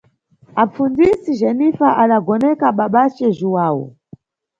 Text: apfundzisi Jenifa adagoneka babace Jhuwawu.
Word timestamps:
apfundzisi 0.63 1.29
Jenifa 1.39 1.87
adagoneka 2.03 2.65
babace 2.77 3.25
Jhuwawu. 3.37 3.85